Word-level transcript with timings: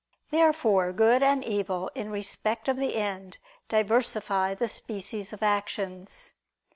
Therefore 0.31 0.91
good 0.93 1.21
and 1.21 1.45
evil 1.45 1.91
in 1.93 2.09
respect 2.09 2.67
of 2.67 2.75
the 2.77 2.95
end 2.95 3.37
diversify 3.69 4.55
the 4.55 4.67
species 4.67 5.31
of 5.31 5.43
actions. 5.43 6.33